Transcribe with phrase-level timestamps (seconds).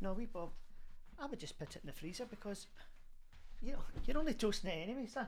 [0.00, 0.50] No, we Bob.
[1.20, 2.66] I would just put it in the freezer because
[3.60, 5.26] you know you're only toasting it anyway, son.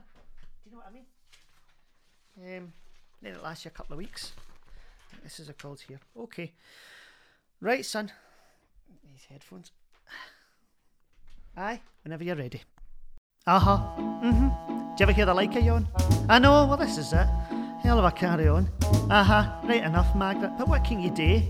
[0.64, 2.58] Do you know what I mean?
[2.58, 2.72] Um,
[3.20, 4.32] then it lasts you a couple of weeks.
[5.22, 6.00] This is a cold here.
[6.18, 6.52] Okay.
[7.60, 8.10] Right, son.
[9.12, 9.72] These headphones.
[11.56, 12.62] Aye, whenever you're ready.
[13.46, 13.78] Uh huh.
[13.98, 14.48] Mm hmm.
[14.48, 15.86] Do you ever hear the like of yawn?
[16.28, 17.26] I know, well, this is it.
[17.82, 18.70] Hell of a carry on.
[19.10, 19.60] Uh huh.
[19.64, 20.52] Right enough, Margaret.
[20.56, 21.42] But what can you do?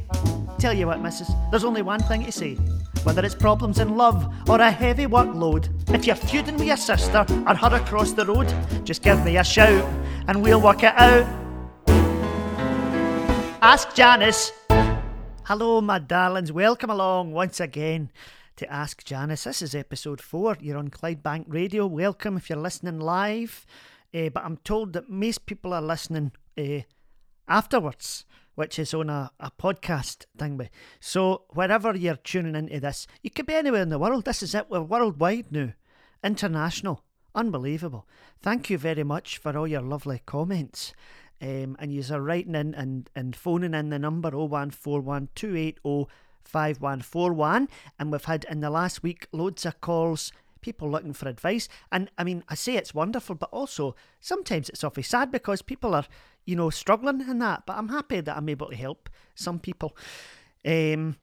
[0.59, 2.57] Tell you what, missus, there's only one thing to say.
[3.05, 7.27] Whether it's problems in love or a heavy workload, if you're feuding with your sister
[7.49, 9.85] or her across the road, just give me a shout
[10.29, 11.27] and we'll work it out.
[13.61, 14.53] Ask Janice.
[15.45, 16.53] Hello, my darlings.
[16.53, 18.13] Welcome along once again
[18.57, 19.45] to Ask Janice.
[19.45, 20.57] This is episode four.
[20.61, 21.87] You're on Clydebank Radio.
[21.87, 23.67] Welcome if you're listening live.
[24.15, 26.83] Uh, but I'm told that most people are listening uh,
[27.49, 28.25] afterwards,
[28.55, 30.69] which is on a, a podcast thing.
[31.01, 34.25] So wherever you're tuning into this, you could be anywhere in the world.
[34.25, 34.71] This is it.
[34.71, 35.73] We're worldwide now,
[36.23, 37.03] international.
[37.35, 38.07] Unbelievable.
[38.43, 40.93] Thank you very much for all your lovely comments.
[41.41, 45.29] Um, and you are writing in and, and phoning in the number 0141
[47.99, 50.31] And we've had in the last week loads of calls,
[50.61, 51.69] people looking for advice.
[51.91, 55.95] And I mean, I say it's wonderful, but also sometimes it's awfully sad because people
[55.95, 56.07] are,
[56.45, 57.65] you know, struggling in that.
[57.67, 59.97] But I'm happy that I'm able to help some people.
[60.65, 61.17] Um,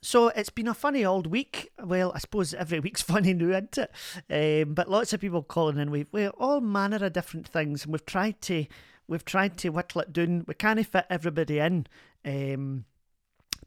[0.00, 1.72] so it's been a funny old week.
[1.82, 4.64] Well, I suppose every week's funny now, isn't it?
[4.66, 7.92] Um, but lots of people calling in with, with all manner of different things, and
[7.92, 8.66] we've tried to
[9.08, 10.44] we've tried to whittle it down.
[10.46, 11.86] We can't fit everybody in.
[12.24, 12.84] Um,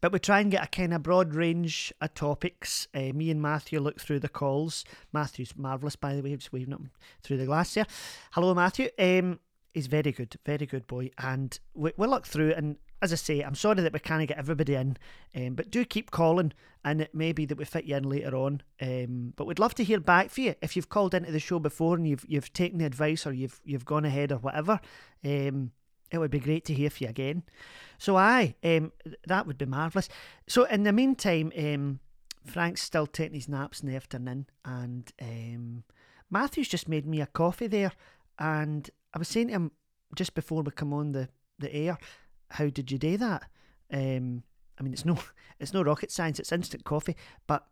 [0.01, 2.87] but we try and get a kind of broad range of topics.
[2.93, 4.85] Uh, me and Matthew look through the calls.
[5.11, 6.81] Matthew's marvellous, by the way, just waving up
[7.21, 7.85] through the glass here.
[8.31, 8.89] Hello, Matthew.
[8.97, 9.39] Um,
[9.73, 11.11] he's very good, very good boy.
[11.17, 14.37] And we, we'll look through and as I say, I'm sorry that we can't get
[14.37, 14.97] everybody in,
[15.35, 16.51] um, but do keep calling,
[16.83, 18.61] and it may be that we fit you in later on.
[18.81, 21.59] Um, but we'd love to hear back for you if you've called into the show
[21.59, 24.79] before and you've you've taken the advice or you've you've gone ahead or whatever.
[25.23, 25.71] Um,
[26.11, 27.43] it would be great to hear from you again.
[27.99, 28.91] So, aye, um,
[29.27, 30.09] that would be marvellous.
[30.47, 31.99] So, in the meantime, um,
[32.45, 35.83] Frank's still taking his naps in the afternoon, and um,
[36.29, 37.91] Matthew's just made me a coffee there.
[38.39, 39.71] And I was saying to him
[40.15, 41.97] just before we come on the, the air,
[42.49, 43.43] how did you do that?
[43.91, 44.43] Um,
[44.79, 45.17] I mean, it's no,
[45.59, 46.39] it's no rocket science.
[46.39, 47.15] It's instant coffee,
[47.47, 47.67] but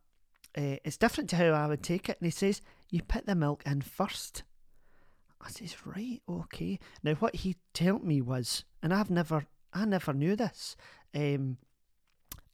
[0.57, 2.17] uh, it's different to how I would take it.
[2.19, 4.43] And he says you put the milk in first.
[5.39, 6.79] I says, right, okay.
[7.03, 10.75] Now what he told me was, and I've never, I never knew this.
[11.13, 11.57] Um,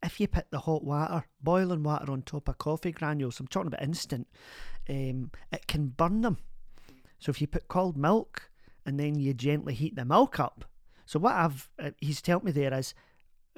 [0.04, 3.68] if you put the hot water, boiling water on top of coffee granules, I'm talking
[3.68, 4.28] about instant,
[4.90, 6.40] um, it can burn them.
[7.20, 8.50] So if you put cold milk
[8.86, 10.66] and then you gently heat the milk up.
[11.06, 12.94] So what I've, uh, he's told me there is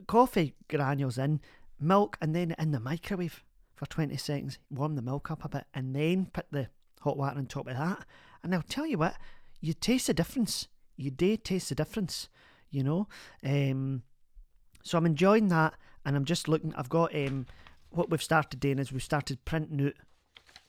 [0.07, 1.41] coffee granules in,
[1.79, 3.43] milk, and then in the microwave
[3.75, 6.69] for 20 seconds, warm the milk up a bit, and then put the
[7.01, 8.05] hot water on top of that.
[8.43, 9.15] And I'll tell you what,
[9.61, 10.67] you taste the difference.
[10.95, 12.29] You do taste the difference,
[12.69, 13.07] you know.
[13.43, 14.03] Um,
[14.83, 15.73] so I'm enjoying that,
[16.05, 16.73] and I'm just looking.
[16.75, 17.47] I've got um,
[17.89, 19.93] what we've started doing is we've started printing out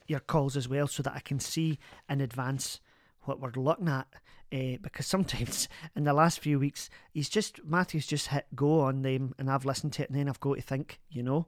[0.09, 1.79] your calls as well, so that I can see
[2.09, 2.81] in advance
[3.23, 4.07] what we're looking at.
[4.53, 9.03] Uh, because sometimes in the last few weeks, he's just Matthew's just hit go on
[9.03, 11.47] them, and I've listened to it, and then I've got to think, you know.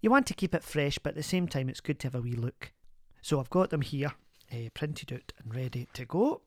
[0.00, 2.14] You want to keep it fresh, but at the same time, it's good to have
[2.14, 2.72] a wee look.
[3.20, 4.12] So I've got them here
[4.52, 6.42] uh, printed out and ready to go.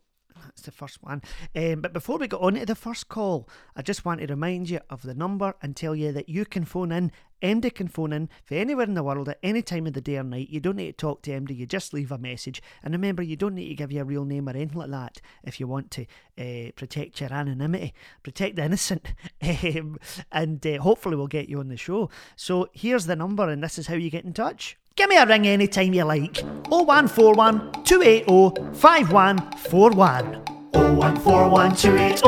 [0.45, 1.21] That's the first one.
[1.55, 4.69] Um, but before we get on to the first call, I just want to remind
[4.69, 7.11] you of the number and tell you that you can phone in.
[7.41, 10.17] MD can phone in for anywhere in the world at any time of the day
[10.17, 10.49] or night.
[10.49, 12.61] You don't need to talk to MD, you just leave a message.
[12.83, 15.59] And remember, you don't need to give your real name or anything like that if
[15.59, 16.05] you want to
[16.37, 19.13] uh, protect your anonymity, protect the innocent.
[19.41, 19.97] um,
[20.31, 22.09] and uh, hopefully, we'll get you on the show.
[22.35, 24.77] So here's the number, and this is how you get in touch.
[24.95, 26.37] Give me a ring anytime you like.
[26.67, 30.43] 0141 280 5141.
[30.73, 32.21] 0141 280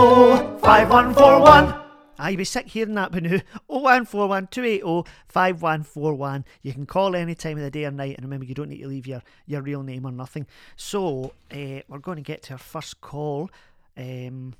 [0.61, 1.83] 5141.
[2.19, 6.45] Ah, you'll be sick hearing that, but now 0141 280 5141.
[6.61, 8.81] You can call any time of the day or night, and remember, you don't need
[8.81, 10.47] to leave your, your real name or nothing.
[10.77, 13.49] So, uh, we're going to get to our first call.
[13.97, 14.53] Um,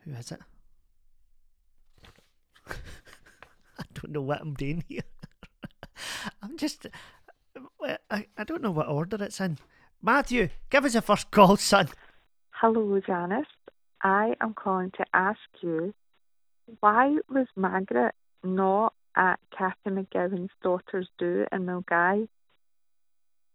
[0.00, 0.40] who is it?
[2.68, 5.02] I don't know what I'm doing here.
[6.42, 6.86] I'm just.
[8.10, 9.58] I, I don't know what order it's in.
[10.02, 11.88] Matthew, give us a first call, son.
[12.50, 13.46] Hello, Janice.
[14.02, 15.94] I am calling to ask you
[16.80, 22.28] why was Margaret not at Kathy McGowan's daughter's do in Milngavie?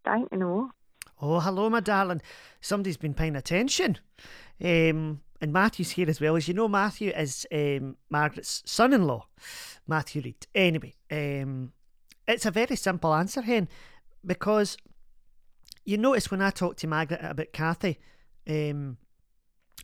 [0.03, 0.71] Dying to know.
[1.21, 2.21] Oh, hello, my darling.
[2.61, 3.99] Somebody's been paying attention.
[4.63, 6.35] Um, and Matthew's here as well.
[6.35, 9.27] As you know, Matthew is um, Margaret's son in law,
[9.87, 10.47] Matthew Reid.
[10.55, 11.73] Anyway, um,
[12.27, 13.67] it's a very simple answer, Hen,
[14.25, 14.77] because
[15.85, 17.99] you notice when I talk to Margaret about Kathy,
[18.47, 18.97] um,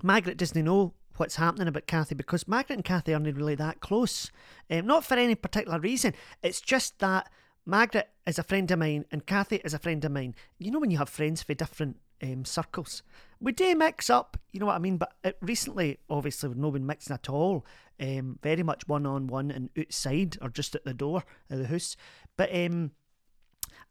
[0.04, 4.32] Margaret doesn't know what's happening about Kathy because Margaret and Kathy aren't really that close.
[4.70, 6.14] Um, not for any particular reason.
[6.44, 7.30] It's just that
[7.66, 10.36] Margaret is a friend of mine and Kathy is a friend of mine.
[10.60, 13.04] You know when you have friends for different um, circles,
[13.40, 14.38] we do mix up.
[14.52, 14.98] You know what I mean?
[14.98, 17.66] But it, recently, obviously, we've not been mixing at all.
[18.00, 21.68] Um, very much one on one and outside or just at the door of the
[21.68, 21.98] house.
[22.38, 22.92] But um,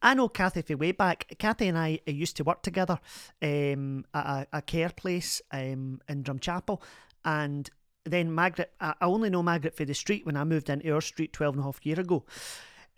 [0.02, 1.34] I know Kathy for way back.
[1.38, 2.98] Kathy and I used to work together
[3.42, 6.80] um, at a, a care place um, in Drumchapel.
[7.24, 7.68] And
[8.04, 11.32] then Margaret, I only know Margaret for the street when I moved into our street
[11.32, 12.24] 12 and a half year ago.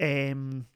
[0.00, 0.66] Um,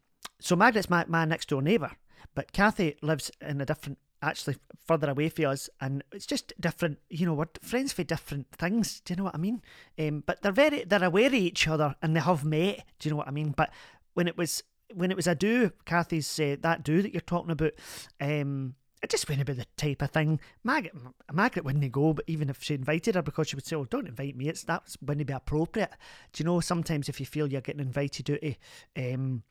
[0.40, 1.92] so Margaret's my, my next door neighbour.
[2.34, 5.68] But Kathy lives in a different, actually further away from us.
[5.80, 9.00] And it's just different, you know, we're friends for different things.
[9.00, 9.60] Do you know what I mean?
[9.98, 12.84] Um, but they're very, they're aware of each other and they have met.
[12.98, 13.52] Do you know what I mean?
[13.54, 13.70] But
[14.14, 14.62] when it was
[14.94, 17.72] when it was a do, Kathy's uh, that do that you're talking about,
[18.20, 20.38] um, it just wouldn't be the type of thing.
[20.62, 20.94] Margaret,
[21.32, 24.08] Margaret wouldn't go, but even if she invited her, because she would say, "Oh, don't
[24.08, 25.90] invite me," it's that wouldn't be appropriate.
[26.32, 26.60] Do you know?
[26.60, 28.54] Sometimes if you feel you're getting invited to,
[28.96, 29.42] um,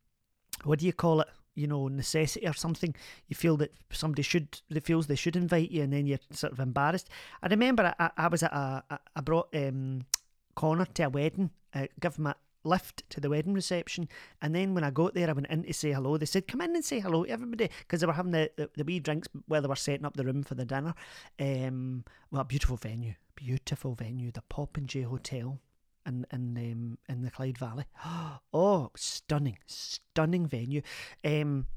[0.64, 1.28] what do you call it?
[1.54, 2.96] You know, necessity or something.
[3.28, 6.54] You feel that somebody should, they feels they should invite you, and then you're sort
[6.54, 7.10] of embarrassed.
[7.44, 8.84] I remember I, I was at a,
[9.16, 10.06] I brought um,
[10.56, 14.08] Connor to a wedding, uh, give him a lift to the wedding reception.
[14.42, 16.18] And then when I got there, I went in to say hello.
[16.18, 18.70] They said, come in and say hello to everybody because they were having the, the,
[18.76, 20.94] the, wee drinks where they were setting up the room for the dinner.
[21.40, 25.60] Um, well, beautiful venue, beautiful venue, the Popinjay Hotel
[26.06, 27.86] in in um, in the Clyde Valley.
[28.54, 30.82] Oh, stunning, stunning venue.
[31.24, 31.68] Um,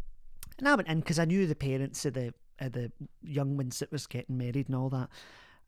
[0.59, 2.93] and I went in because I knew the parents of the of the
[3.23, 5.09] young ones that was getting married and all that.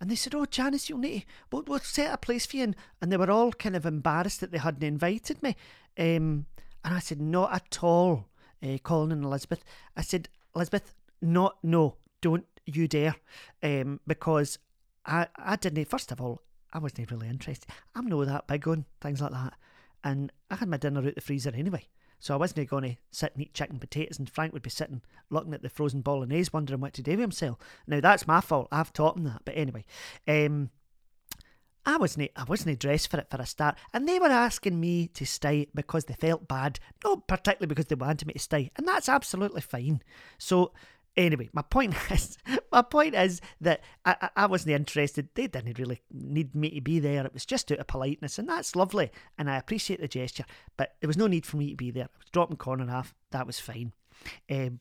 [0.00, 2.64] And they said, Oh, Janice, you'll need to, we'll, we'll set a place for you.
[2.64, 5.56] And, and they were all kind of embarrassed that they hadn't invited me.
[5.98, 6.46] Um,
[6.84, 8.26] and I said, Not at all,
[8.62, 9.64] uh, Colin and Elizabeth.
[9.96, 13.16] I said, Elizabeth, not, no, don't you dare.
[13.62, 14.58] Um, because
[15.04, 17.70] I, I didn't, first of all, I wasn't really interested.
[17.94, 19.54] I'm not that big on things like that.
[20.04, 21.86] And I had my dinner out the freezer anyway.
[22.18, 25.02] So I wasn't going to sit and eat chicken potatoes, and Frank would be sitting
[25.30, 27.58] looking at the frozen bolognese, wondering what to do with himself.
[27.86, 28.68] Now that's my fault.
[28.72, 29.42] I've taught him that.
[29.44, 29.84] But anyway,
[30.26, 30.70] um,
[31.84, 35.06] I wasn't I wasn't dressed for it for a start, and they were asking me
[35.08, 38.88] to stay because they felt bad, not particularly because they wanted me to stay, and
[38.88, 40.02] that's absolutely fine.
[40.36, 40.72] So
[41.16, 42.36] Anyway, my point is,
[42.70, 45.28] my point is that I, I wasn't interested.
[45.34, 47.24] They didn't really need me to be there.
[47.24, 50.44] It was just out of politeness, and that's lovely, and I appreciate the gesture.
[50.76, 52.04] But there was no need for me to be there.
[52.04, 53.14] I was dropping Connor half.
[53.30, 53.92] That was fine.
[54.50, 54.80] Um,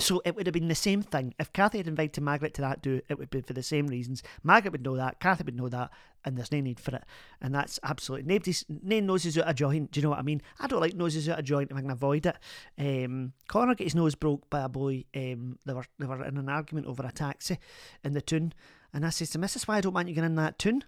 [0.00, 1.34] so it would have been the same thing.
[1.38, 4.22] If Kathy had invited Margaret to that do, it would be for the same reasons.
[4.42, 5.90] Margaret would know that, Kathy would know that,
[6.24, 7.04] and there's no need for it.
[7.40, 9.90] And that's absolutely nobody's no noses out of joint.
[9.90, 10.42] Do you know what I mean?
[10.58, 12.36] I don't like noses out of joint if I can avoid it.
[12.78, 15.04] Um, Connor got his nose broke by a boy.
[15.14, 17.58] Um, they were they were in an argument over a taxi
[18.04, 18.52] in the tune,
[18.92, 19.68] and I says to Mrs.
[19.68, 20.84] Why I don't want you getting in that tune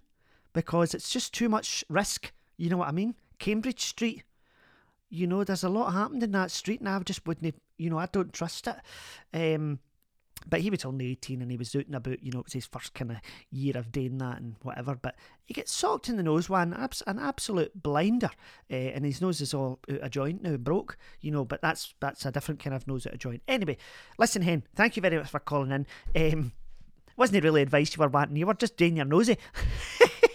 [0.53, 2.31] because it's just too much risk.
[2.57, 3.15] You know what I mean?
[3.39, 4.23] Cambridge Street
[5.13, 7.99] you know, there's a lot happened in that street, and I just wouldn't, you know,
[7.99, 8.77] I don't trust it.
[9.31, 9.79] Um,
[10.49, 12.53] but he was only 18 and he was out and about, you know, it was
[12.53, 13.17] his first kind of
[13.49, 14.95] year of doing that and whatever.
[14.95, 15.15] But
[15.45, 18.31] he gets socked in the nose one, an absolute blinder,
[18.69, 21.93] uh, and his nose is all out of joint now, broke, you know, but that's
[22.01, 23.43] that's a different kind of nose out of joint.
[23.47, 23.77] Anyway,
[24.17, 26.33] listen, Hen, thank you very much for calling in.
[26.33, 26.51] Um,
[27.15, 29.37] wasn't it really advice you were wanting, you were just doing your nosy.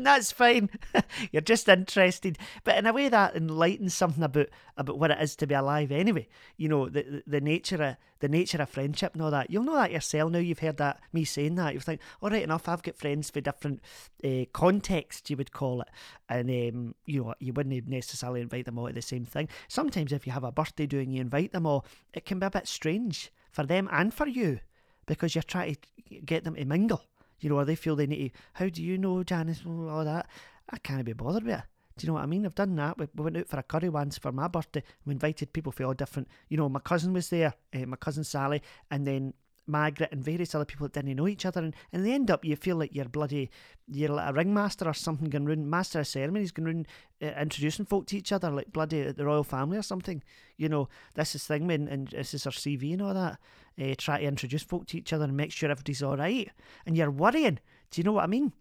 [0.00, 0.70] and that's fine.
[1.32, 5.36] You're just interested, but in a way that enlightens something about about what it is
[5.36, 5.92] to be alive.
[5.92, 6.26] Anyway,
[6.56, 9.50] you know the the, nature of the nature of friendship and all that.
[9.50, 10.38] You'll know that yourself now.
[10.38, 11.74] You've heard that me saying that.
[11.74, 12.66] You think, all right, enough.
[12.66, 13.80] I've got friends for different
[14.24, 15.88] uh, contexts, you would call it,
[16.28, 19.48] and um, you know you wouldn't necessarily invite them all to the same thing.
[19.68, 22.46] Sometimes if you have a birthday do and you invite them all, it can be
[22.46, 24.60] a bit strange for them and for you
[25.06, 27.02] because you're trying to get them to mingle
[27.40, 30.26] you know, or they feel they need to, how do you know Janice, all that?
[30.68, 31.64] I can't be bothered with it.
[31.96, 32.46] Do you know what I mean?
[32.46, 32.96] I've done that.
[32.98, 34.82] We, we went out for a curry once for my birthday.
[35.04, 38.24] We invited people for all different, you know, my cousin was there, uh, my cousin
[38.24, 39.34] Sally, and then
[39.70, 41.60] Margaret and various other people that didn't know each other.
[41.60, 43.50] And, and in the end up, you feel like you're bloody,
[43.86, 46.88] you're like a ringmaster or something going round, master of ceremonies going round
[47.22, 50.22] uh, introducing folk to each other, like bloody the royal family or something.
[50.56, 53.38] You know, this is thing, and, and this is our CV and all that.
[53.80, 56.50] Uh, try to introduce folk to each other and make sure everybody's all right.
[56.86, 57.58] And you're worrying.
[57.90, 58.52] Do you know what I mean?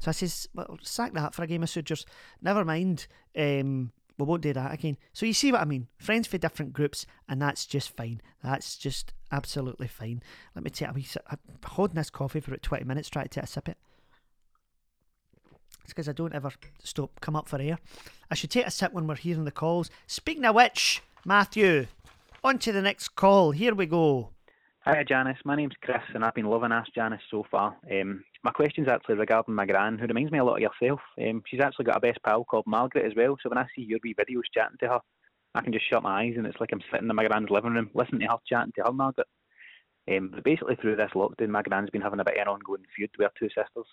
[0.00, 2.04] So I says, well, sack that for a game of sutures.
[2.42, 3.06] Never mind.
[3.36, 4.96] Um, we won't do that again.
[5.12, 5.88] So you see what I mean?
[5.98, 8.20] Friends for different groups, and that's just fine.
[8.42, 10.22] That's just absolutely fine.
[10.54, 11.24] Let me take a wee sip.
[11.30, 13.78] I'm holding this coffee for about 20 minutes, trying to take a sip it.
[15.82, 16.50] It's because I don't ever
[16.82, 17.78] stop, come up for air.
[18.30, 19.90] I should take a sip when we're hearing the calls.
[20.06, 21.88] Speaking of which, Matthew,
[22.42, 23.50] on to the next call.
[23.50, 24.33] Here we go.
[24.86, 25.38] Hi, Janice.
[25.46, 27.74] My name's Chris, and I've been loving Ask Janice so far.
[27.90, 31.00] Um, my question's actually regarding my gran, who reminds me a lot of yourself.
[31.18, 33.80] Um, she's actually got a best pal called Margaret as well, so when I see
[33.80, 35.00] your wee videos chatting to her,
[35.54, 37.72] I can just shut my eyes and it's like I'm sitting in my gran's living
[37.72, 39.26] room listening to her chatting to her Margaret.
[40.06, 42.82] Um, but basically, through this lockdown, my gran's been having a bit of an ongoing
[42.94, 43.86] feud with her two sisters.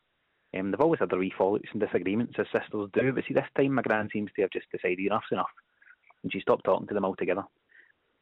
[0.53, 3.47] Um, they've always had their wee fallouts and disagreements, as sisters do, but see, this
[3.55, 5.55] time my gran seems to have just decided enough's enough,
[6.23, 7.43] and she stopped talking to them altogether.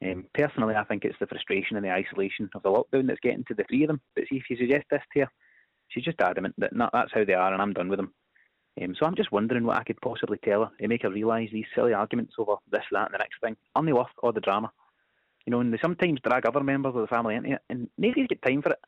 [0.04, 3.44] Um, personally, I think it's the frustration and the isolation of the lockdown that's getting
[3.46, 4.02] to the three of them.
[4.16, 5.32] But see, if you suggest this to her,
[5.90, 8.14] she's just adamant that that's how they are and I'm done with them.
[8.82, 11.50] Um, so I'm just wondering what I could possibly tell her to make her realise
[11.52, 14.72] these silly arguments over this, that, and the next thing aren't worth all the drama?
[15.46, 18.28] You know, and they sometimes drag other members of the family into it, and nobody's
[18.28, 18.80] got time for it.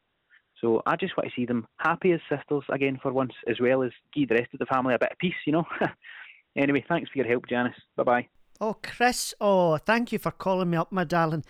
[0.62, 3.82] So I just want to see them happy as sisters again for once, as well
[3.84, 5.66] as give the rest of the family a bit of peace, you know.
[6.56, 7.76] anyway, thanks for your help, Janice.
[7.98, 8.28] Bye bye.
[8.62, 11.44] Oh, Chris, oh, thank you for calling me up, my darling.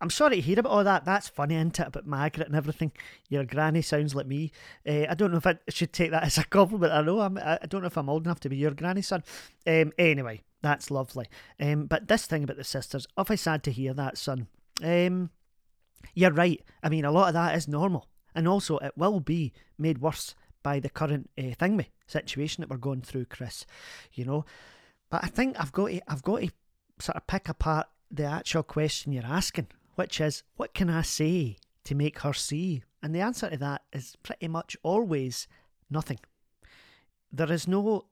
[0.00, 1.04] I'm sorry to hear about all that.
[1.04, 1.86] That's funny, isn't it?
[1.86, 2.90] About Margaret and everything.
[3.28, 4.50] Your granny sounds like me.
[4.86, 6.92] Uh, I don't know if I should take that as a compliment.
[6.92, 7.38] I know I'm.
[7.38, 9.22] I don't know if I'm old enough to be your granny son.
[9.64, 11.26] Um, anyway, that's lovely.
[11.60, 14.48] Um, but this thing about the sisters, awfully sad to hear that, son.
[14.82, 15.30] Um,
[16.14, 16.60] you're right.
[16.82, 20.34] I mean, a lot of that is normal, and also it will be made worse
[20.64, 23.64] by the current uh, thing situation that we're going through, Chris.
[24.12, 24.44] You know,
[25.10, 26.50] but I think I've got to, I've got to
[26.98, 31.56] sort of pick apart the actual question you're asking which is, what can I say
[31.84, 32.84] to make her see?
[33.02, 35.48] And the answer to that is pretty much always
[35.90, 36.20] nothing.
[37.32, 38.06] There is no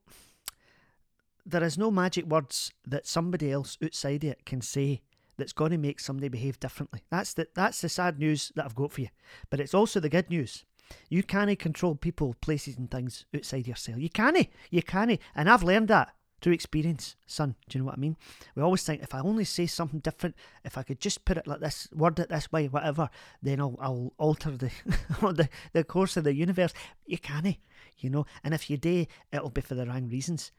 [1.47, 5.03] there is no magic words that somebody else outside it can say
[5.37, 7.03] that's going to make somebody behave differently.
[7.11, 9.09] That's the that's the sad news that I've got for you.
[9.49, 10.65] But it's also the good news.
[11.09, 13.99] You can't control people, places, and things outside yourself.
[13.99, 14.47] You can't.
[14.69, 15.19] You can't.
[15.35, 16.13] And I've learned that
[16.45, 17.55] through experience, son.
[17.67, 18.17] Do you know what I mean?
[18.53, 21.47] We always think if I only say something different, if I could just put it
[21.47, 23.09] like this, word it this way, whatever,
[23.41, 24.69] then I'll, I'll alter the,
[25.21, 26.71] the the course of the universe.
[27.07, 27.57] You can't,
[27.97, 28.27] you know.
[28.43, 30.51] And if you do, it'll be for the wrong reasons,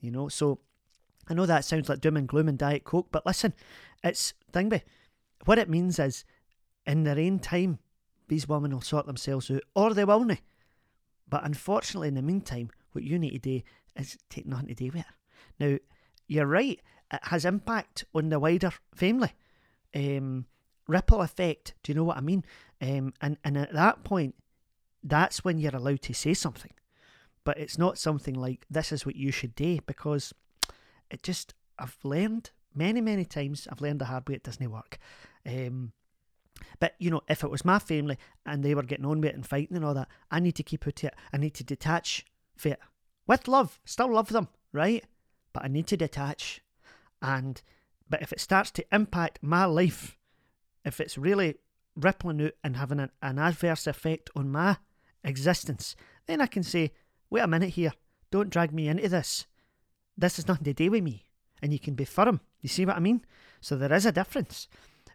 [0.00, 0.28] you know.
[0.28, 0.60] So
[1.28, 3.52] I know that sounds like doom and gloom and diet coke, but listen,
[4.04, 4.82] it's thingby.
[5.44, 6.24] What it means is,
[6.86, 7.80] in their own time,
[8.28, 10.38] these women will sort themselves out, or they will not.
[11.28, 13.62] But unfortunately, in the meantime, what you need to do
[13.96, 15.06] is take nothing to do with it.
[15.62, 15.78] Now,
[16.26, 16.80] you're right,
[17.12, 19.32] it has impact on the wider family.
[19.94, 20.46] Um,
[20.88, 22.44] ripple effect, do you know what I mean?
[22.80, 24.34] Um, and, and at that point,
[25.04, 26.72] that's when you're allowed to say something.
[27.44, 30.32] But it's not something like, this is what you should do, because
[31.10, 34.98] it just, I've learned many, many times, I've learned the hard way it doesn't work.
[35.46, 35.92] Um,
[36.80, 39.36] but you know, if it was my family and they were getting on with it
[39.36, 41.14] and fighting and all that, I need to keep out it.
[41.32, 42.24] I need to detach
[42.56, 42.80] from it
[43.28, 43.80] with love.
[43.84, 45.04] Still love them, right?
[45.52, 46.62] But I need to detach.
[47.20, 47.62] And
[48.08, 50.16] but if it starts to impact my life,
[50.84, 51.56] if it's really
[51.96, 54.76] rippling out and having an, an adverse effect on my
[55.24, 56.92] existence, then I can say,
[57.30, 57.92] wait a minute here,
[58.30, 59.46] don't drag me into this.
[60.16, 61.24] This has nothing to do with me.
[61.62, 62.40] And you can be firm.
[62.60, 63.24] You see what I mean?
[63.60, 64.68] So there is a difference.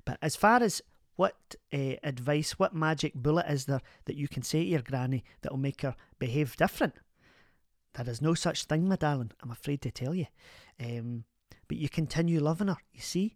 [0.06, 0.82] But as far as
[1.18, 5.24] what uh, advice, what magic bullet is there that you can say to your granny
[5.42, 6.96] that will make her behave different?
[7.98, 10.28] There is no such thing, my darling, I'm afraid to tell you.
[10.80, 11.24] Um,
[11.68, 13.36] but you continue loving her, you see?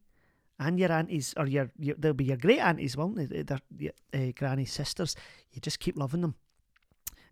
[0.60, 3.26] And your aunties, or your, your they'll be your great aunties, won't they?
[3.26, 5.16] They're your uh, granny sisters.
[5.52, 6.36] You just keep loving them.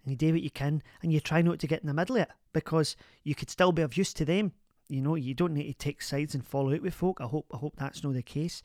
[0.03, 2.15] And you do what you can, and you try not to get in the middle
[2.15, 4.53] of it, because you could still be of use to them.
[4.87, 7.21] You know, you don't need to take sides and fall out with folk.
[7.21, 8.63] I hope I hope that's not the case.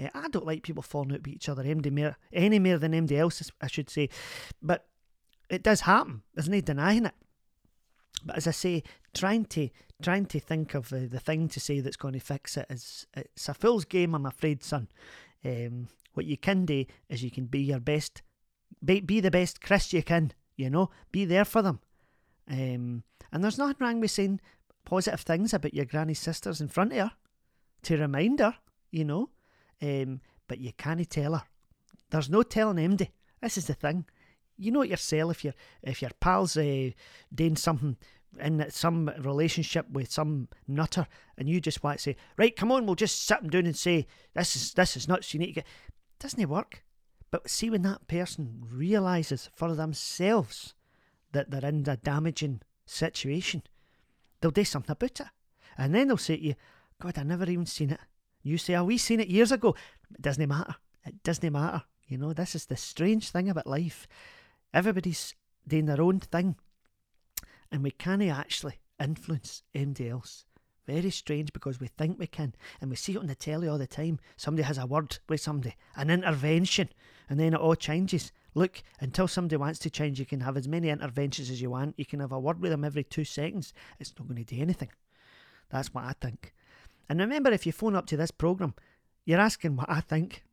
[0.00, 2.94] Uh, I don't like people falling out with each other any more, any more than
[2.94, 4.08] anybody else, I should say.
[4.62, 4.86] But
[5.50, 6.22] it does happen.
[6.34, 7.14] There's no denying it.
[8.24, 8.82] But as I say,
[9.14, 9.68] trying to
[10.02, 13.06] trying to think of uh, the thing to say that's going to fix it is
[13.14, 14.88] it's a fool's game, I'm afraid, son.
[15.44, 18.22] Um, what you can do is you can be your best,
[18.84, 20.32] be, be the best Chris you can.
[20.56, 21.80] You know, be there for them.
[22.50, 24.40] Um, and there's nothing wrong with saying
[24.84, 27.12] positive things about your granny's sisters in front of her
[27.82, 28.54] to remind her.
[28.90, 29.30] You know,
[29.82, 31.42] um, but you can't tell her.
[32.10, 33.08] There's no telling MD.
[33.42, 34.06] This is the thing
[34.58, 36.90] you know it yourself if your if your pals uh,
[37.34, 37.96] doing something
[38.40, 41.06] in some relationship with some nutter
[41.38, 43.76] and you just want to say right come on we'll just sit them down and
[43.76, 45.66] say this is this is nuts you need to get
[46.18, 46.82] doesn't it work?
[47.30, 50.74] But see when that person realizes for themselves
[51.32, 53.62] that they're in a damaging situation
[54.40, 55.26] they'll do something about it.
[55.76, 56.54] And then they'll say to you
[57.00, 58.00] god i never even seen it.
[58.42, 59.74] You say oh we seen it years ago.
[60.14, 60.76] It doesn't matter.
[61.04, 61.82] It doesn't matter.
[62.06, 64.06] You know this is the strange thing about life
[64.76, 65.34] Everybody's
[65.66, 66.54] doing their own thing.
[67.72, 70.44] and we can't actually influence anybody else.
[70.86, 73.78] Very strange because we think we can, and we see it on the telly all
[73.78, 74.18] the time.
[74.36, 76.90] Somebody has a word with somebody, an intervention,
[77.28, 78.32] and then it all changes.
[78.54, 81.94] Look, until somebody wants to change, you can have as many interventions as you want.
[81.98, 83.72] You can have a word with them every two seconds.
[83.98, 84.90] It's not going to do anything.
[85.70, 86.54] That's what I think.
[87.08, 88.74] And remember, if you phone up to this programme,
[89.24, 90.44] you're asking what I think.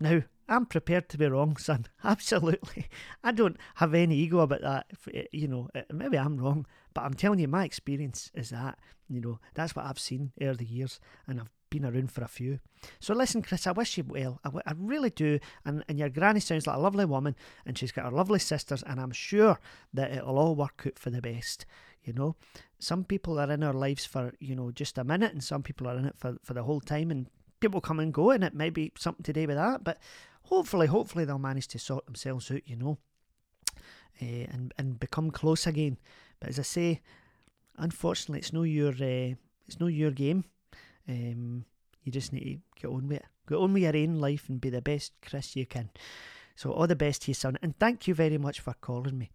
[0.00, 1.86] Now, I'm prepared to be wrong, son.
[2.04, 2.88] Absolutely.
[3.22, 4.86] I don't have any ego about that.
[5.12, 8.78] Eh, you know, eh, maybe I'm wrong, but I'm telling you, my experience is that.
[9.08, 12.28] You know, that's what I've seen over the years, and I've been around for a
[12.28, 12.60] few.
[13.00, 14.40] So listen, Chris, I wish you well.
[14.44, 15.40] I, I really do.
[15.64, 17.34] And, and your granny sounds like a lovely woman,
[17.66, 19.58] and she's got her lovely sisters, and I'm sure
[19.92, 21.66] that it'll all work out for the best.
[22.02, 22.36] You know,
[22.78, 25.88] some people are in our lives for you know just a minute, and some people
[25.88, 27.28] are in it for, for the whole time, and
[27.60, 29.82] people come and go, and it may be something to do with that.
[29.82, 29.98] But
[30.44, 32.98] hopefully, hopefully they'll manage to sort themselves out, you know,
[34.22, 35.98] uh, and and become close again.
[36.40, 37.00] But as I say,
[37.76, 39.34] unfortunately, it's no your uh,
[39.66, 40.44] it's no your game.
[41.08, 41.64] Um,
[42.02, 43.24] you just need to get on with it.
[43.48, 45.90] Get on with your own life and be the best Chris you can.
[46.56, 49.30] So all the best to you, son, and thank you very much for calling me.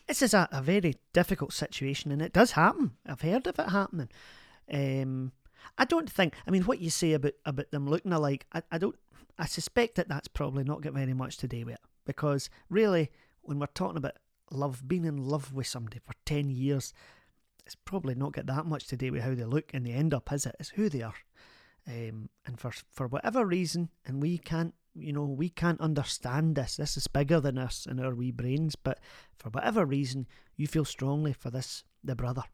[0.07, 2.93] this is a, a very difficult situation, and it does happen.
[3.07, 4.09] I've heard of it happening.
[4.73, 5.33] Um,
[5.79, 6.35] I don't think.
[6.47, 8.97] I mean, what you say about about them looking alike, I, I don't.
[9.39, 13.11] I suspect that that's probably not got very much to do with it because really,
[13.43, 14.17] when we're talking about
[14.51, 16.95] love, being in love with somebody for 10 years,
[17.67, 20.15] it's probably not got that much to do with how they look and they end
[20.15, 20.57] up, is it?
[20.59, 21.15] It's who they are.
[21.87, 26.77] Um, and for for whatever reason, and we can't, you know, we can't understand this.
[26.77, 28.77] This is bigger than us and our wee brains.
[28.77, 28.99] But
[29.37, 32.45] for whatever reason, you feel strongly for this the brother,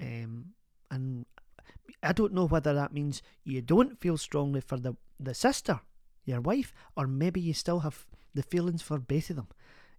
[0.00, 0.46] um,
[0.90, 1.26] and
[2.02, 5.80] I don't know whether that means you don't feel strongly for the the sister,
[6.24, 9.48] your wife, or maybe you still have the feelings for both of them.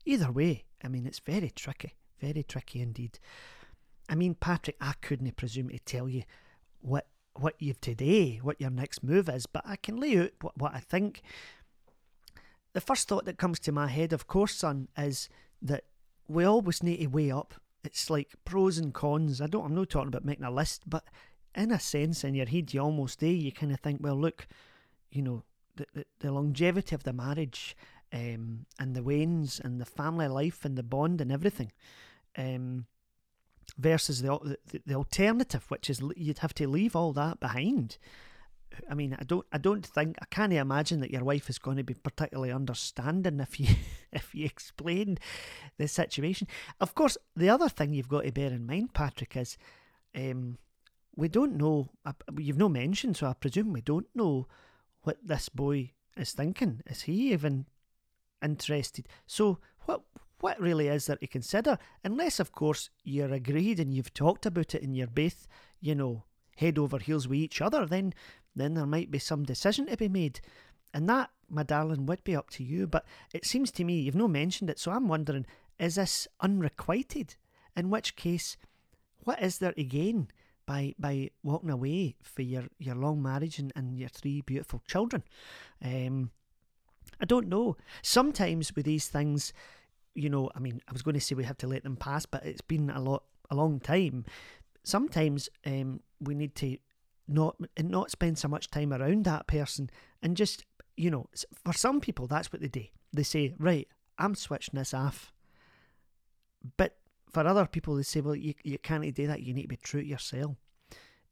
[0.06, 3.20] Either way, I mean, it's very tricky, very tricky indeed.
[4.10, 6.24] I mean, Patrick, I couldn't presume to tell you
[6.80, 10.58] what what you've today, what your next move is, but I can lay out what,
[10.58, 11.22] what I think.
[12.78, 15.30] The first thought that comes to my head, of course, son, is
[15.63, 15.86] that
[16.28, 17.56] we always need to weigh up.
[17.84, 19.42] It's like pros and cons.
[19.42, 19.66] I don't.
[19.66, 21.04] I'm not talking about making a list, but
[21.56, 23.26] in a sense, in your head, you almost do.
[23.26, 24.48] You kind of think, well, look,
[25.12, 25.44] you know,
[25.76, 27.76] the, the, the longevity of the marriage
[28.13, 31.72] um, and the wains and the family life and the bond and everything,
[32.38, 32.86] um,
[33.80, 37.98] versus the, the, the alternative, which is you'd have to leave all that behind.
[38.90, 41.78] I mean, I don't, I don't think, I can't imagine that your wife is going
[41.78, 43.76] to be particularly understanding if you,
[44.12, 45.18] if you explain
[45.78, 46.48] the situation.
[46.80, 49.58] Of course, the other thing you've got to bear in mind, Patrick, is
[50.16, 50.58] um,
[51.16, 51.90] we don't know.
[52.38, 54.48] You've no mentioned, so I presume we don't know
[55.02, 56.82] what this boy is thinking.
[56.86, 57.66] Is he even
[58.42, 59.08] interested.
[59.26, 60.02] So what
[60.40, 61.78] what really is there to consider?
[62.04, 65.48] Unless of course you're agreed and you've talked about it and you're both,
[65.82, 66.24] you know,
[66.58, 68.13] head over heels with each other, then
[68.56, 70.39] then there might be some decision to be made.
[70.93, 72.88] And that, my darling, would be up to you.
[72.88, 75.46] But it seems to me you've not mentioned it, so I'm wondering,
[75.80, 77.36] is this unrequited?
[77.76, 78.58] In which case,
[79.24, 80.30] what is there to gain
[80.67, 85.24] by by walking away for your, your long marriage and, and your three beautiful children.
[85.84, 86.30] Um,
[87.20, 87.78] I don't know.
[88.04, 89.54] Sometimes with these things,
[90.13, 92.28] you know, I mean, I was going to say we have to let them pass,
[92.28, 94.26] but it's been a lot, a long time.
[94.88, 96.78] Sometimes um, we need to
[97.28, 99.89] not not spend so much time around that person
[100.21, 100.63] and just,
[100.95, 101.28] you know,
[101.65, 102.86] for some people that's what they do.
[103.12, 103.86] They say, right,
[104.17, 105.34] I'm switching this off.
[106.78, 106.95] But
[107.30, 109.43] for other people, they say, well, you, you can't do that.
[109.43, 110.56] You need to be true to yourself.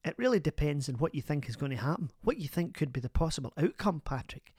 [0.04, 2.92] It really depends on what you think is going to happen, what you think could
[2.92, 4.54] be the possible outcome, Patrick.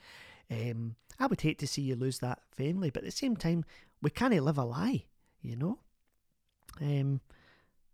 [0.51, 3.67] Um, I would hate to see you lose that family, but at the same time,
[4.01, 5.05] we can't live a lie,
[5.43, 5.81] you know?
[6.81, 7.21] Um,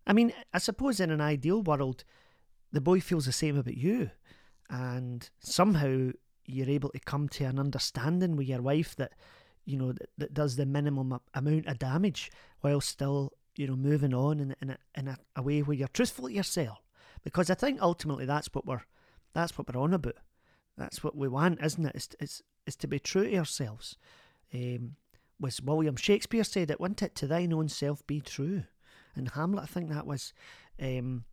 [0.05, 2.03] I mean, I suppose in an ideal world,
[2.71, 4.11] the boy feels the same about you,
[4.69, 6.11] and somehow
[6.45, 9.13] you're able to come to an understanding with your wife that
[9.65, 14.13] you know, that, that does the minimum amount of damage while still, you know, moving
[14.13, 16.79] on in, in, a, in a, a way where you're truthful to yourself.
[17.23, 18.81] Because I think ultimately that's what we're
[19.33, 20.17] that's what we're on about.
[20.77, 21.95] That's what we want, isn't it?
[21.95, 23.97] It's, it's, it's to be true to ourselves.
[24.53, 24.95] Um,
[25.39, 27.15] was William Shakespeare said it, wasn't it?
[27.15, 28.63] To thine own self be true.
[29.15, 30.33] And Hamlet, I think that was,
[30.81, 31.25] um,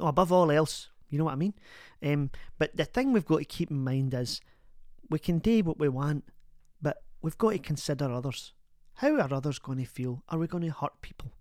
[0.00, 1.54] oh, above all else, you know what I mean?
[2.02, 4.40] Um, but the thing we've got to keep in mind is
[5.10, 6.24] we can do what we want,
[6.82, 8.52] but we've got to consider others.
[8.94, 10.22] How are others going to feel?
[10.28, 11.32] Are we going to hurt people?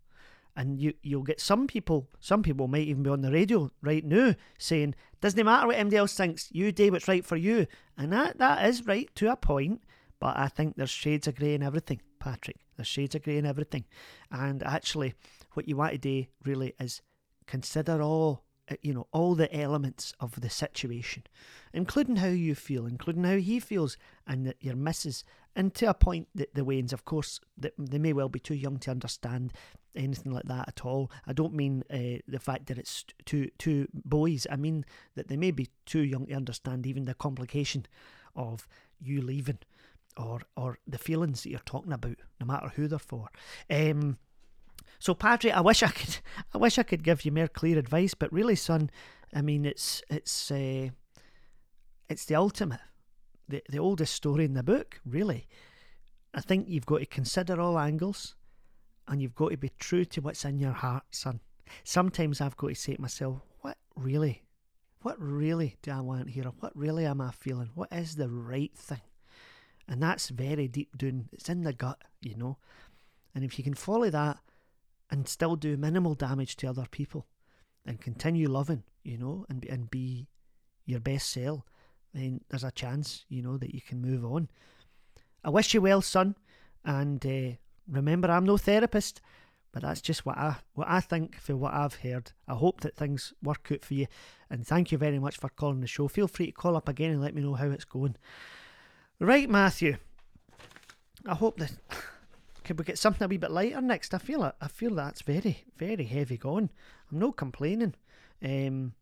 [0.55, 4.05] And you, you'll get some people, some people might even be on the radio right
[4.05, 7.65] now saying, doesn't matter what else thinks, you do what's right for you.
[7.97, 9.81] And that, that is right to a point,
[10.19, 12.57] but I think there's shades of grey in everything, Patrick.
[12.75, 13.85] There's shades of grey in everything.
[14.31, 15.15] And actually,
[15.53, 17.01] what you want to do really is
[17.45, 21.23] consider all uh, you know all the elements of the situation
[21.73, 25.23] including how you feel including how he feels and that your missus
[25.55, 28.55] and to a point that the wains of course that they may well be too
[28.55, 29.51] young to understand
[29.95, 31.11] anything like that at all.
[31.27, 34.47] I don't mean uh, the fact that it's two two boys.
[34.49, 34.85] I mean
[35.15, 37.85] that they may be too young to understand even the complication
[38.35, 38.67] of
[38.99, 39.59] you leaving
[40.17, 43.29] or or the feelings that you're talking about no matter who they're for.
[43.69, 44.17] Um
[45.03, 46.19] so, Padre, I wish I could,
[46.53, 48.89] I wish I could give you more clear advice, but really, son,
[49.33, 50.91] I mean, it's it's uh,
[52.07, 52.79] it's the ultimate,
[53.49, 55.01] the the oldest story in the book.
[55.05, 55.45] Really,
[56.33, 58.35] I think you've got to consider all angles,
[59.05, 61.41] and you've got to be true to what's in your heart, son.
[61.83, 64.43] Sometimes I've got to say to myself, what really,
[65.01, 66.45] what really do I want here?
[66.61, 67.71] What really am I feeling?
[67.75, 69.01] What is the right thing?
[69.85, 71.27] And that's very deep down.
[71.33, 72.57] It's in the gut, you know.
[73.35, 74.37] And if you can follow that
[75.13, 77.27] and still do minimal damage to other people
[77.85, 80.27] and continue loving, you know, and, and be
[80.87, 81.61] your best self,
[82.15, 84.49] then there's a chance, you know, that you can move on.
[85.43, 86.33] I wish you well, son,
[86.83, 89.21] and uh, remember, I'm no therapist,
[89.71, 92.31] but that's just what I what I think for what I've heard.
[92.47, 94.07] I hope that things work out for you,
[94.49, 96.07] and thank you very much for calling the show.
[96.07, 98.15] Feel free to call up again and let me know how it's going.
[99.19, 99.97] Right, Matthew.
[101.27, 101.73] I hope that
[102.63, 104.13] could we get something a wee bit lighter next?
[104.13, 104.43] I feel.
[104.59, 106.69] I feel that's very, very heavy going.
[107.11, 107.95] I'm not complaining,
[108.43, 108.93] um,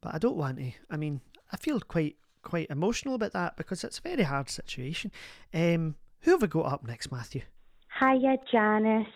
[0.00, 0.72] but I don't want to.
[0.90, 1.20] I mean,
[1.52, 5.10] I feel quite, quite emotional about that because it's a very hard situation.
[5.52, 7.42] Um, who have we got up next, Matthew?
[7.98, 9.06] Hiya, Janice.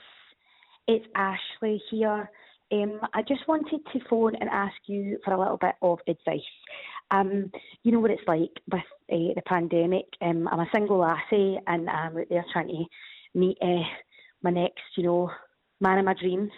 [0.87, 2.31] It's Ashley here.
[2.71, 6.41] Um, I just wanted to phone and ask you for a little bit of advice.
[7.11, 7.51] Um,
[7.83, 10.05] you know what it's like with uh, the pandemic.
[10.21, 12.85] Um, I'm a single lassie and I'm out there trying to
[13.39, 13.83] meet uh,
[14.43, 15.31] my next, you know,
[15.81, 16.51] man of my dreams.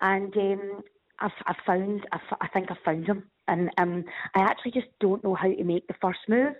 [0.00, 0.82] And um,
[1.20, 3.24] I've, I've found, I've, I think I've found him.
[3.48, 6.54] And um, I actually just don't know how to make the first move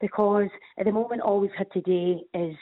[0.00, 2.56] because at the moment all we've had today is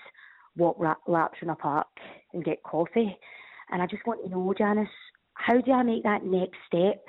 [0.56, 1.86] walk laps in a park
[2.32, 3.16] and get coffee.
[3.70, 4.88] And I just want to know, Janice,
[5.34, 7.04] how do I make that next step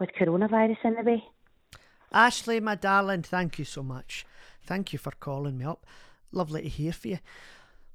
[0.00, 1.22] with coronavirus in the way?
[2.10, 4.26] Ashley, my darling, thank you so much.
[4.64, 5.86] Thank you for calling me up.
[6.30, 7.18] Lovely to hear from you.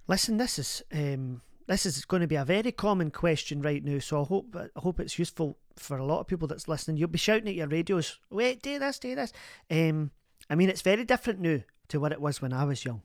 [0.08, 4.00] Listen, this is um, this is going to be a very common question right now,
[4.00, 6.98] so I hope I hope it's useful for a lot of people that's listening.
[6.98, 9.34] You'll be shouting at your radios, "Wait, do this, do this."
[9.70, 10.12] Um,
[10.50, 13.02] I mean, it's very different now to what it was when I was young.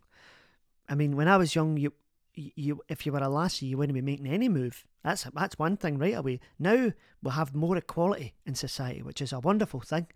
[0.88, 1.92] I mean, when I was young, you
[2.34, 4.84] you if you were a lassie, you wouldn't be making any move.
[5.02, 6.38] That's that's one thing right away.
[6.60, 10.06] Now we'll have more equality in society, which is a wonderful thing.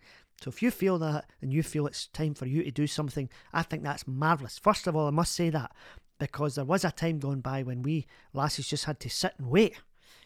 [0.41, 3.29] So if you feel that and you feel it's time for you to do something,
[3.53, 4.59] I think that's marvellous.
[4.59, 5.73] First of all, I must say that
[6.19, 9.51] because there was a time gone by when we lasses just had to sit and
[9.51, 9.75] wait,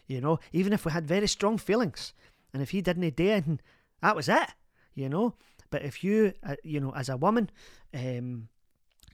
[0.07, 2.13] you know, even if we had very strong feelings.
[2.53, 3.57] And if he didn't do
[4.01, 4.49] that was it,
[4.93, 5.35] you know.
[5.69, 7.49] But if you, uh, you know, as a woman,
[7.93, 8.49] um,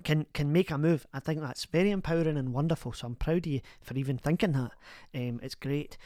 [0.03, 2.93] can can make a move, I think that's very empowering and wonderful.
[2.93, 4.71] So I'm proud of you for even thinking that.
[5.13, 5.97] Um, it's great.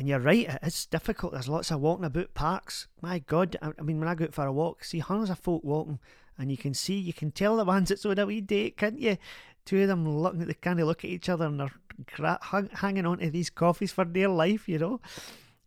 [0.00, 1.34] and you're right, it is difficult.
[1.34, 2.88] There's lots of walking about parks.
[3.02, 5.38] My God, I, I mean, when I go out for a walk, see hundreds of
[5.38, 5.98] folk walking,
[6.38, 8.98] and you can see, you can tell the ones that's on a wee date, can't
[8.98, 9.18] you?
[9.64, 11.72] Two of them looking at the kind of look at each other and they're
[12.14, 15.00] gra- hang, hanging on to these coffees for dear life, you know.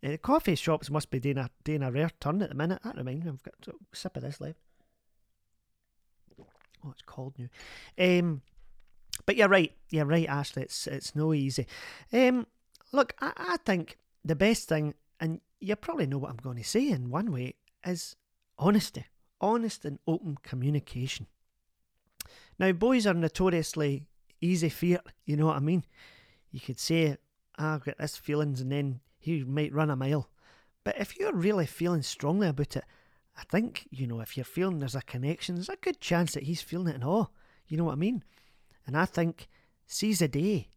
[0.04, 2.80] Uh, coffee shops must be doing a doing a rare turn at the minute.
[2.84, 4.58] That reminds me, I've got a sip of this left.
[6.84, 7.48] Oh, it's cold now.
[7.98, 8.42] Um,
[9.24, 9.72] but you're right.
[9.90, 10.64] You're right, Ashley.
[10.64, 11.66] It's it's no easy.
[12.12, 12.46] Um,
[12.92, 16.64] look, I, I think the best thing, and you probably know what I'm going to
[16.64, 17.54] say in one way,
[17.86, 18.16] is
[18.58, 19.06] honesty.
[19.40, 21.26] Honest and open communication.
[22.58, 24.06] Now, boys are notoriously
[24.40, 25.84] easy fear, you know what I mean?
[26.50, 27.16] You could say,
[27.58, 30.28] ah, I've got this feelings, and then he might run a mile.
[30.84, 32.84] But if you're really feeling strongly about it,
[33.36, 36.44] I think, you know, if you're feeling there's a connection, there's a good chance that
[36.44, 37.32] he's feeling it and all.
[37.66, 38.22] You know what I mean?
[38.86, 39.48] And I think,
[39.86, 40.68] seize a day.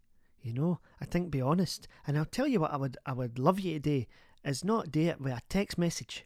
[0.41, 1.87] You know, I think be honest.
[2.05, 4.05] And I'll tell you what I would I would love you to do
[4.45, 6.25] is not do it with a text message.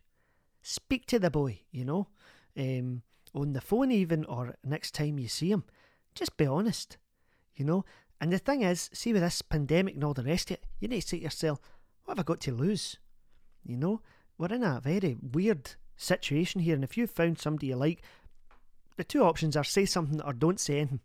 [0.62, 2.08] Speak to the boy, you know.
[2.56, 3.02] Um,
[3.34, 5.64] on the phone even or next time you see him.
[6.16, 6.98] Just be honest.
[7.56, 7.86] You know?
[8.20, 10.88] And the thing is, see with this pandemic and all the rest of it, you
[10.88, 11.60] need to say to yourself,
[12.04, 12.98] what have I got to lose?
[13.64, 14.02] You know?
[14.38, 18.02] We're in a very weird situation here, and if you've found somebody you like,
[18.98, 21.02] the two options are say something or don't say anything.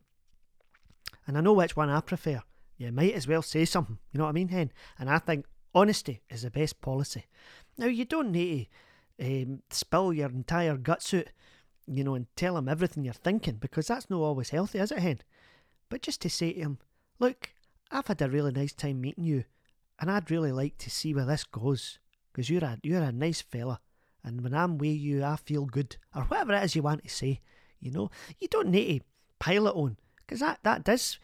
[1.27, 2.43] And I know which one I prefer.
[2.79, 4.73] You might as well say something, you know what I mean, Hen?
[4.99, 7.25] And I think honesty is the best policy.
[7.79, 8.69] Now, you don't need
[9.19, 11.27] to um, spill your entire guts out,
[11.87, 14.99] you know, and tell him everything you're thinking, because that's not always healthy, is it,
[14.99, 15.21] Hen?
[15.89, 16.79] But just to say to him,
[17.19, 17.51] look,
[17.91, 19.45] I've had a really nice time meeting you,
[20.01, 21.99] and I'd really like to see where this goes,
[22.33, 23.81] because you're a, you're a nice fella,
[24.25, 27.09] and when I'm with you, I feel good, or whatever it is you want to
[27.09, 27.41] say,
[27.81, 28.11] you know?
[28.41, 29.05] You don't need to
[29.39, 31.19] pile it on, because that, that does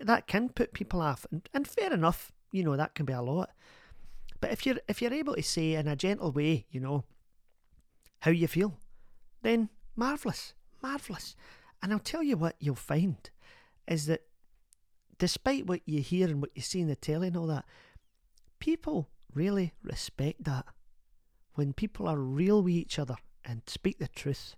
[0.00, 3.22] that can put people off, and, and fair enough, you know that can be a
[3.22, 3.50] lot.
[4.40, 7.04] But if you're if you're able to say in a gentle way, you know,
[8.20, 8.78] how you feel,
[9.42, 11.34] then marvellous, marvellous.
[11.82, 13.16] And I'll tell you what you'll find
[13.86, 14.22] is that
[15.18, 17.64] despite what you hear and what you see in the telly and all that,
[18.60, 20.64] people really respect that.
[21.54, 24.54] When people are real with each other and speak the truth,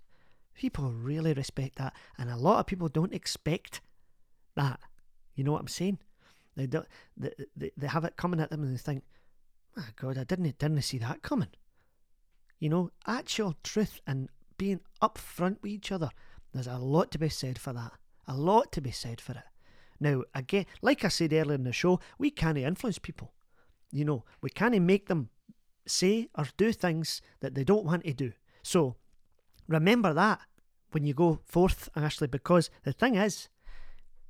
[0.53, 1.93] people really respect that.
[2.17, 3.81] And a lot of people don't expect
[4.55, 4.79] that.
[5.35, 5.97] You know what I'm saying?
[6.55, 6.87] They don't.
[7.17, 9.03] They, they, they have it coming at them and they think,
[9.75, 11.47] "My God, I didn't didn't see that coming."
[12.59, 14.29] You know, actual truth and
[14.61, 16.11] being upfront with each other.
[16.53, 17.93] There's a lot to be said for that.
[18.27, 19.43] A lot to be said for it.
[19.99, 23.31] Now, again, like I said earlier in the show, we can't influence people.
[23.91, 25.29] You know, we can't make them
[25.87, 28.33] say or do things that they don't want to do.
[28.61, 28.97] So,
[29.67, 30.41] remember that
[30.91, 33.49] when you go forth, Ashley, because the thing is,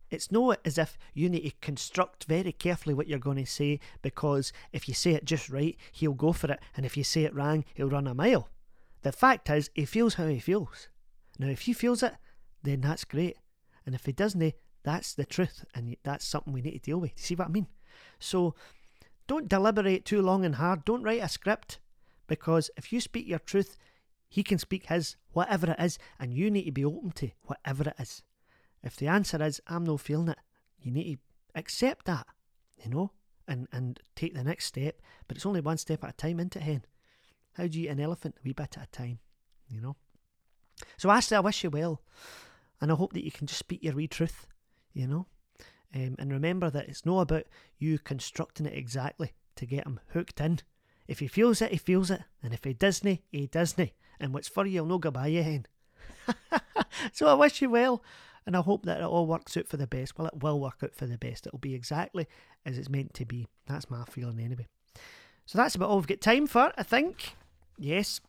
[0.10, 3.82] it's not as if you need to construct very carefully what you're going to say
[4.02, 7.26] because if you say it just right, he'll go for it, and if you say
[7.26, 8.48] it wrong, he'll run a mile.
[9.02, 10.88] The fact is, he feels how he feels.
[11.40, 12.14] Now, if he feels it,
[12.64, 13.38] then that's great.
[13.86, 17.12] And if he doesn't, that's the truth, and that's something we need to deal with.
[17.16, 17.68] See what I mean?
[18.20, 18.56] So,
[19.28, 20.86] don't deliberate too long and hard.
[20.86, 21.80] Don't write a script
[22.28, 23.78] because if you speak your truth,
[24.28, 27.90] he can speak his, whatever it is, and you need to be open to whatever
[27.90, 28.24] it is.
[28.84, 30.40] If the answer is, I'm not feeling it,
[30.80, 32.26] you need to accept that,
[32.84, 33.12] you know,
[33.48, 35.02] and, and take the next step.
[35.28, 36.86] But it's only one step at a time, into hen?
[37.54, 38.36] How do you eat an elephant?
[38.38, 39.20] A wee bit at a time,
[39.70, 39.96] you know.
[40.98, 42.02] So, Ashley, I wish you well.
[42.80, 44.48] And I hope that you can just speak your wee truth,
[44.94, 45.28] you know.
[45.94, 47.46] Um, and remember that it's not about
[47.78, 50.60] you constructing it exactly to get him hooked in.
[51.08, 52.22] If he feels it, he feels it.
[52.42, 53.92] And if he doesn't, he doesn't.
[54.20, 55.66] And what's for you, will no go by you, hen.
[57.12, 58.04] so I wish you well
[58.46, 60.18] and I hope that it all works out for the best.
[60.18, 61.46] Well, it will work out for the best.
[61.46, 62.28] It'll be exactly
[62.66, 63.48] as it's meant to be.
[63.68, 64.68] That's my feeling anyway.
[65.46, 67.36] So that's about all we've got time for, I think.
[67.82, 68.22] Yes,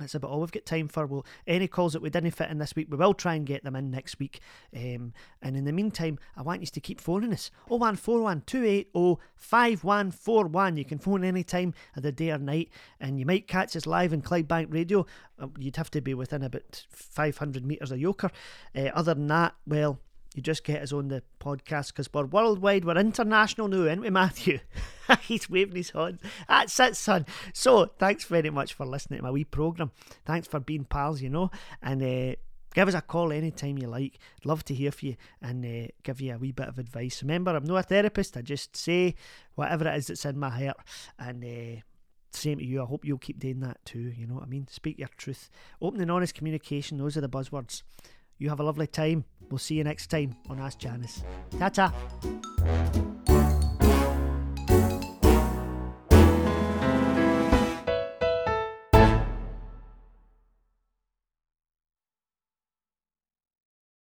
[0.00, 1.06] that's about all we've got time for.
[1.06, 3.62] Well, any calls that we didn't fit in this week, we will try and get
[3.62, 4.40] them in next week.
[4.74, 7.50] Um, and in the meantime, I want you to keep phoning us.
[7.68, 10.76] 0141280 5141.
[10.76, 13.86] You can phone any time of the day or night, and you might catch us
[13.86, 15.06] live in Clydebank Radio.
[15.38, 18.30] Uh, you'd have to be within about 500 metres of Yoker.
[18.74, 20.00] Uh, other than that, well,
[20.34, 24.10] you just get us on the podcast because we're worldwide, we're international now, aren't we,
[24.10, 24.60] Matthew?
[25.22, 26.20] He's waving his hand.
[26.48, 27.26] That's it, son.
[27.52, 29.90] So, thanks very much for listening to my wee programme.
[30.24, 31.50] Thanks for being pals, you know,
[31.82, 32.36] and uh,
[32.74, 34.18] give us a call anytime you like.
[34.44, 37.22] love to hear from you and uh, give you a wee bit of advice.
[37.22, 39.16] Remember, I'm not a therapist, I just say
[39.56, 40.76] whatever it is that's in my heart,
[41.18, 41.80] and uh,
[42.32, 42.82] same to you.
[42.82, 44.12] I hope you'll keep doing that too.
[44.16, 44.68] You know what I mean?
[44.70, 45.50] Speak your truth.
[45.82, 47.82] Open and honest communication, those are the buzzwords.
[48.38, 49.24] You have a lovely time.
[49.50, 51.24] We'll see you next time on Ask Janice.
[51.58, 53.09] Ta ta.